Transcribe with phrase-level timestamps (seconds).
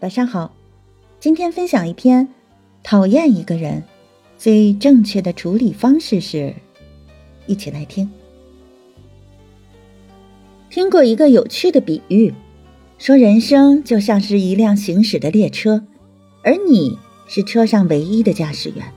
[0.00, 0.54] 晚上好，
[1.20, 2.26] 今天分享一篇
[2.82, 3.84] 讨厌一个人
[4.38, 6.54] 最正确的处理方式是，
[7.46, 8.10] 一起来听。
[10.70, 12.32] 听过一个有趣的比喻，
[12.96, 15.84] 说人生就像是一辆行驶的列车，
[16.42, 16.98] 而你
[17.28, 18.94] 是车上唯一的驾驶员。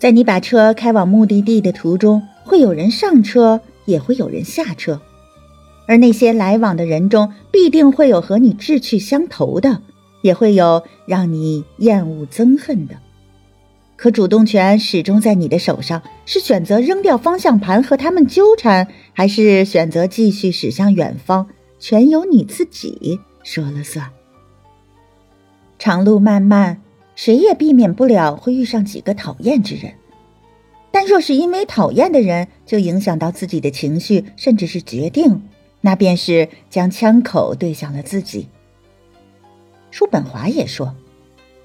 [0.00, 5.00] 在你把车开往目的地的途中，会有人上车，也会有人下车。
[5.86, 9.82] 而那些来往的人中，必定会有和你志趣相投的，
[10.22, 12.96] 也会有让你厌恶憎恨的。
[13.96, 24.10] 可主动权始终在你的手上，是选择扔掉方向盘和他们纠缠，还是选择继续驶向远方，全由你自己说了算。
[25.78, 26.80] 长路漫漫，
[27.14, 29.92] 谁也避免不了会遇上几个讨厌之人，
[30.90, 35.40] 但若是因为讨厌的人就影响到自己的情绪，甚至是决定。
[35.84, 38.48] 那便是将枪口对向了自己。
[39.90, 40.94] 叔本华也说，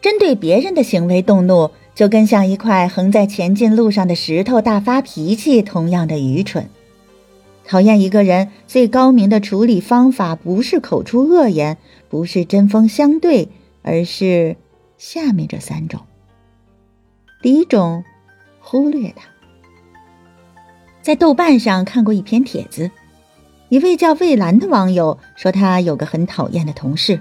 [0.00, 6.68] 针对别人的行为动怒，就跟像一块横在前进路上的石头大发脾气同样的愚蠢。
[7.64, 11.78] 讨厌一个人最高明的处理方法，不是口出恶言，
[12.08, 13.48] 不是针锋相对，
[13.82, 14.56] 而是
[14.96, 16.00] 下面这三种。
[17.40, 18.02] 第一种，
[18.58, 19.28] 忽略他。
[21.02, 22.90] 在豆瓣上看过一篇帖子。
[23.68, 27.20] 一位叫魏兰的网友说，他有个很讨厌的同事，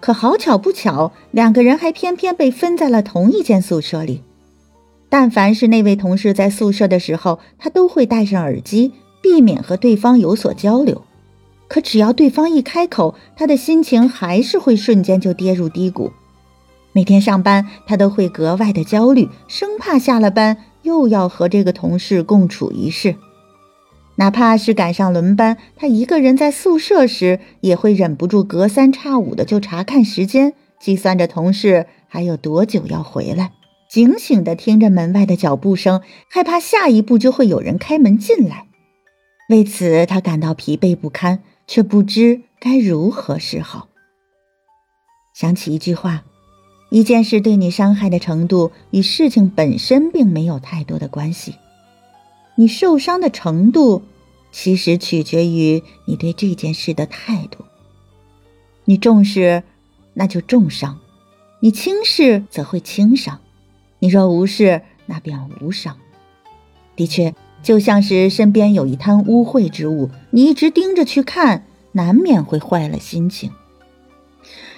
[0.00, 4.22] 可好巧不巧，两个人还偏偏被分在了同一间宿舍里。
[5.08, 11.02] 但凡是那位同事在宿舍的时候，他都会戴上耳机，避免和对方有所交流。
[11.68, 16.10] 可只要对方一开口，他的心情还是会瞬间就跌入低谷。
[16.92, 23.14] 每天上班，他都会格外的焦虑，生怕下了班又要和这个同事共处一室。
[24.20, 33.52] 哪怕是赶上轮班，他一个人在宿舍时，也会忍不住隔三差五的就查看时间，计算着同事还有多久要回来，
[33.90, 38.66] 警醒的听着门外的脚步声，害怕下一步就会有人开门进来。
[39.48, 43.88] 为此，他感到疲惫不堪，却不知该如何是好。
[45.32, 46.24] 想起一句话：
[46.90, 51.54] 一件事对你伤害的程度，与事情本身并没有太多的关系。
[52.56, 54.02] 你受伤的程度，
[54.52, 57.64] 其实取决于你对这件事的态度。
[58.84, 59.62] 你重视，
[60.14, 60.96] 那就重伤；
[61.60, 63.38] 你轻视，则会轻伤；
[63.98, 65.96] 你若无视，那便无伤。
[66.96, 73.52] 的确，就像是身边有一滩污秽之物，你一直盯着去看，难免会坏了心情。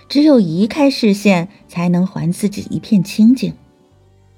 [0.09, 3.55] 只有移开视线，才能还自己一片清净。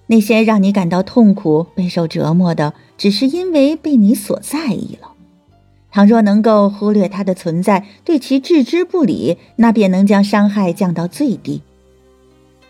[0.06, 5.13] 那些让你感到痛苦、备受折磨的，只是因为被你所在意了。
[5.94, 11.62] 倘若能够忽略它的存在，对其置之不理，那便能将伤害降到最低。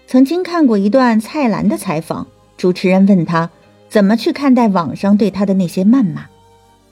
[0.07, 2.27] 曾经看过一段蔡澜的采访，
[2.59, 3.49] 主持人问他
[3.89, 6.27] 怎么去看待网上对他的那些谩骂，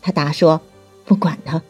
[0.01, 0.63] 他答说
[1.05, 1.61] ：“不管他，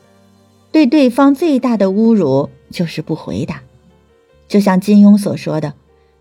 [0.70, 3.62] 对对方最大的侮辱就是不回答。”
[4.46, 5.74] 就像金庸所说的：“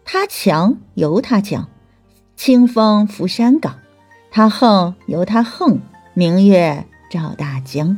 [0.03, 1.68] 他强由他强。”
[2.35, 3.75] 清风拂山岗，
[4.31, 5.78] 他横由他横；
[6.16, 7.96] 明月照大江。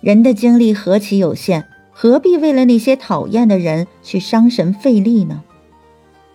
[0.00, 5.42] 人的精力何其有限，何必为了那些讨厌的人去伤神费力呢？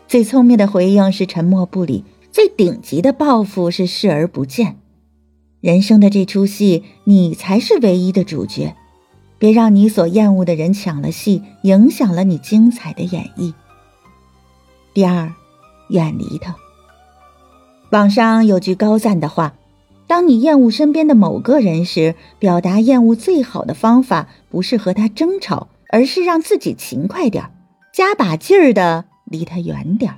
[0.08, 4.78] 最聪明的回应是沉默不理，最顶级的报复是视而不见。
[5.62, 8.76] 人生的这出戏，你才是唯一的主角，
[9.40, 13.52] 别让你所厌恶的人抢了戏，影响了你精彩的演绎。
[14.94, 15.34] 第二，
[15.90, 16.56] 远离他。
[17.90, 19.56] 网上有句高赞的话
[20.08, 27.52] ：“当你厌恶身边的某个人时，表达厌恶最好的方法不是和他争吵，而是让自己勤快点
[27.94, 30.16] 加把劲儿的离他远点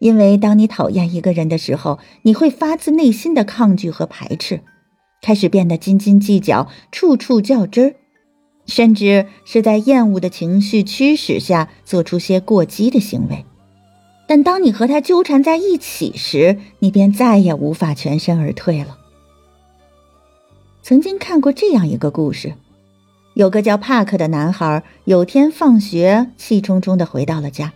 [0.00, 4.60] 因为当你讨厌一个人的时候，你会发自内心的抗拒和排斥，
[5.20, 7.94] 开始变得斤斤计较，处处较真儿，
[8.66, 13.44] 甚至是在厌恶的情绪驱使下做出些过激的行为。”
[14.28, 18.98] 但当你和他纠缠在一起时，你便再也无法全身而退了。
[20.82, 22.52] 曾经看过这样一个故事：
[23.32, 27.72] 有个叫帕克的男孩，有天放学气冲冲的回到了家，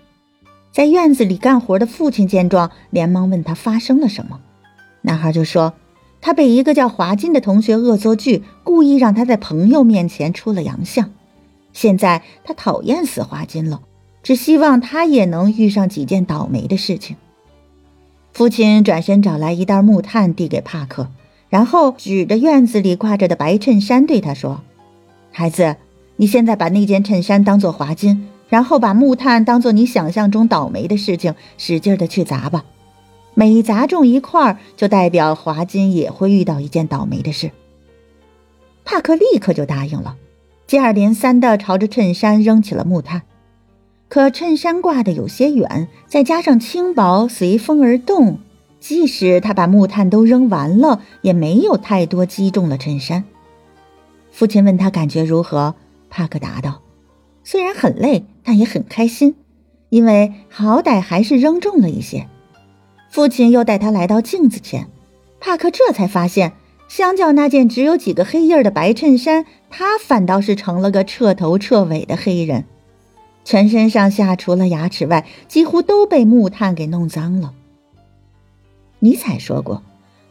[0.70, 4.38] 在院子里干活的父亲见状，连忙问他发生了什么。
[5.00, 5.72] 男孩就说，
[6.20, 11.10] 他被一个叫华金的同学恶作剧，故意让他在朋友面前出了洋相，
[11.72, 13.80] 现在他讨厌死华金了。
[14.22, 17.16] 只希望他也能遇上几件倒霉的事情。
[18.32, 21.08] 父亲转身找来一袋木炭，递给帕克，
[21.48, 24.62] 然后指着院子里挂着的白衬衫对他说
[25.30, 25.76] ：“孩子，
[26.16, 32.64] 你现在把那件衬衫当做华金，然后把木炭当做你想象中倒霉的事情，使劲的去砸吧。
[33.34, 37.50] 每砸中一块儿，就代表华金也会遇到一件倒霉的事。
[38.84, 40.16] 帕克立刻就答应了，
[40.66, 43.22] 接二连三的朝着衬衫扔起了木炭。
[44.12, 48.40] 可衬衫挂的有些远，再加上轻薄，随风而动，
[48.78, 53.24] 即使他把木炭都扔完了，也没有太多击中了衬衫。
[54.30, 55.76] 父亲问他感觉如何，
[56.10, 56.82] 帕克答道
[57.42, 59.34] ：“虽然很累，但也很开心，
[59.88, 62.28] 因为好歹还是扔中了一些。”
[63.08, 64.88] 父亲又带他来到镜子前，
[65.40, 66.52] 帕克这才发现，
[66.86, 72.66] 相较那件只有几个黑印儿的白衬衫，他反倒是成了个彻头彻尾的黑人，
[73.44, 77.52] 全身上下除了牙齿外，几乎都被木炭给弄脏了。
[79.00, 79.82] 尼采说过：“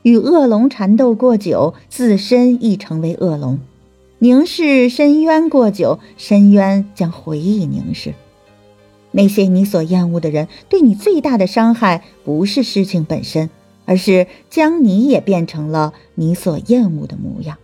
[0.03, 3.57] 与恶龙缠斗过久，自身亦成为恶龙；
[4.19, 8.13] 凝视深渊过久，深渊将回忆凝视。”
[9.13, 13.49] 那些你所厌恶的人，对你最大的伤害，不是事情本身，
[13.83, 17.57] 而是将你也变成了你所厌恶的模样。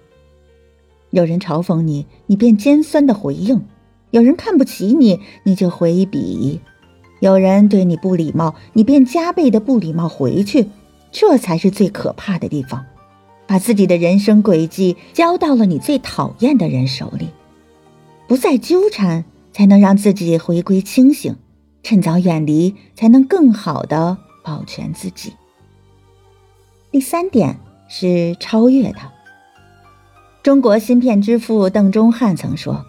[1.09, 3.59] 有人嘲讽你，你便尖酸的回应；
[4.17, 6.59] 有人看不起你，你就回避；
[7.19, 10.69] 有人对你不礼貌，你便加倍的不礼貌回去。
[11.11, 12.83] 这才是最可怕的地方，
[13.45, 17.27] 把自己的人生轨迹交到了你最讨厌的人手里，
[18.27, 19.23] 不再纠缠。
[19.53, 21.35] 才能让自己回归清醒，
[21.81, 25.33] 趁早远离，才能更好的保全自己。
[26.91, 27.57] 第三点
[27.89, 29.11] 是超越他。
[30.43, 32.85] 中国芯片之父邓中翰曾说，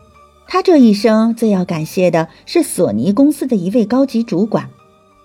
[0.51, 4.71] 他这一生最要感谢的是索尼公司的一位高级主管，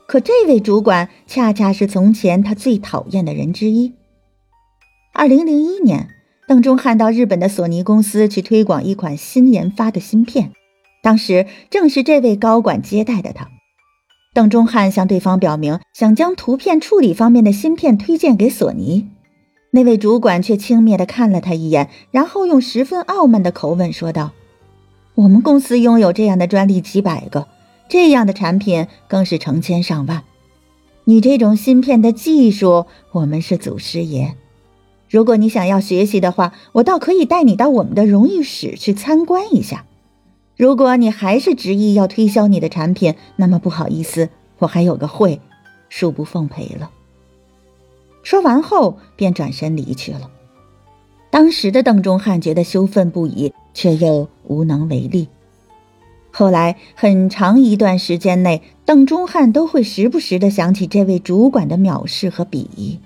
[0.06, 3.94] 可这位主管恰恰是从前他最讨厌的人之一。
[5.14, 6.10] 二零零一年，
[6.46, 10.52] 邓中翰到日本的索尼公司去推广一款新研发的芯片。
[11.02, 13.48] 当时正是这位高管接待的他，
[14.34, 19.08] 邓中翰向对方表明想将图片处理方面的芯片推荐给索尼，
[19.72, 24.32] 那位主管却轻蔑地看了他一眼，然后用十分傲慢的口吻说道
[25.16, 27.48] ：“我们公司拥有这样的专利几百个，
[27.88, 30.24] 这样的产品更是成千上万。
[31.06, 34.36] 你这种芯片的技术，我们是祖师爷。
[35.10, 39.86] 如果你想要学习的话，我倒可以带你到我们的荣誉室去参观一下。”
[40.56, 44.30] 如果你还是执意要推销你的产品，那么不好意思，
[44.60, 45.42] 我还有个会，
[45.90, 46.92] 恕不奉陪了。
[48.22, 50.30] 说完后，便转身离去了。
[51.34, 55.30] 当时的邓中翰觉得羞愤不已，却又无能为力。
[56.30, 63.00] 后来很长一段时间内，邓中翰都会时不时的想起这位主管的藐视和鄙夷。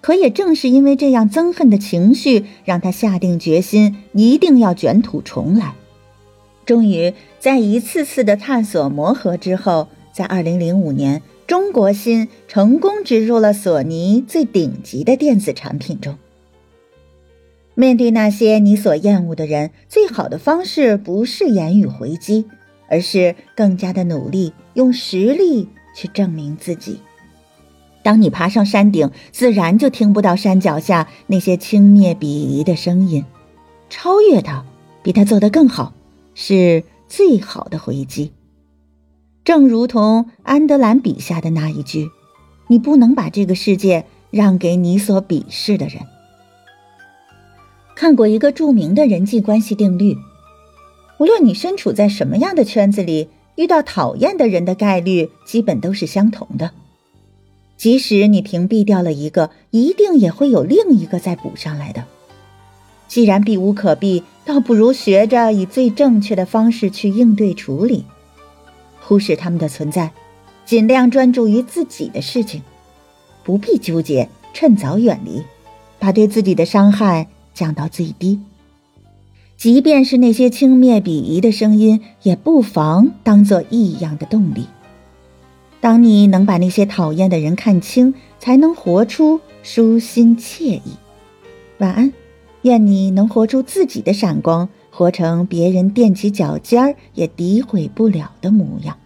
[0.00, 5.74] 可也正是因为这样憎恨的情绪，让他下定决心，一定要卷土重来。
[6.64, 16.16] 终于在一次次的探索磨合之后，在二零零五年，中国芯成功植入了索尼最顶级的电子产品中。
[17.78, 22.46] 面对那些你所厌恶的人，最好的方式不是言语回击，
[22.88, 27.00] 而是更加的努力，用实力去证明自己。
[28.02, 33.24] 当你爬上山顶，自然就听不到山脚下那些轻蔑鄙夷的声音。
[33.90, 34.64] 超越他，
[35.02, 35.92] 比他做得更好。
[36.34, 38.32] 是最好的回击，
[39.44, 42.08] 正如同安德兰笔下的那一句
[42.68, 46.00] ：“你不能把这个世界让给你所鄙视的人。”
[47.96, 50.18] 看过一个著名的人际关系定律：
[51.18, 56.72] 无论你身处在什么样的圈子里，遇到讨厌的人的概率基本都是相同的。
[57.78, 62.04] 即使你屏蔽掉了一个，一定也会有另一个再补上来的。
[63.08, 68.04] 既然避无可避，倒不如学着以最正确的方式去应对处理，
[69.00, 70.12] 忽视他们的存在，
[70.66, 72.60] 尽量专注于自己的事情，
[73.42, 75.42] 不必纠结，趁早远离，
[75.98, 78.38] 把对自己的伤害降到最低。
[79.56, 84.66] 即便是那些轻蔑鄙夷的声音，也不妨当做异样的动力。
[85.80, 90.82] 当你能把那些讨厌的人看清，才能活出舒心惬意。
[91.78, 92.12] 晚安。
[92.62, 98.98] 愿你能活出自己的闪光，活成别人踮起脚尖儿也诋毁不了的模样。